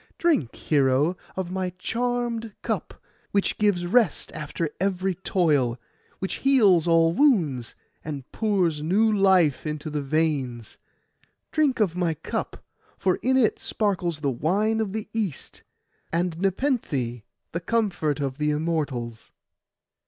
Drink, 0.17 0.55
hero, 0.55 1.15
of 1.35 1.51
my 1.51 1.69
charmed 1.77 2.53
cup, 2.63 2.99
which 3.29 3.59
gives 3.59 3.85
rest 3.85 4.31
after 4.31 4.71
every 4.79 5.13
toil, 5.13 5.79
which 6.17 6.37
heals 6.41 6.87
all 6.87 7.13
wounds, 7.13 7.75
and 8.03 8.23
pours 8.31 8.81
new 8.81 9.13
life 9.15 9.63
into 9.67 9.91
the 9.91 10.01
veins. 10.01 10.77
Drink 11.51 11.79
of 11.79 11.95
my 11.95 12.15
cup, 12.15 12.63
for 12.97 13.17
in 13.17 13.37
it 13.37 13.59
sparkles 13.59 14.21
the 14.21 14.31
wine 14.31 14.79
of 14.79 14.91
the 14.91 15.07
East, 15.13 15.61
and 16.11 16.35
Nepenthe, 16.39 17.21
the 17.51 17.59
comfort 17.63 18.19
of 18.19 18.39
the 18.39 18.49
Immortals. 18.49 19.31